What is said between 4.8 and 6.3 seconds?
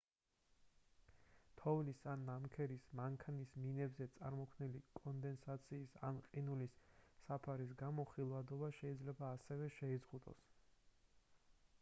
კონდენსაციის ან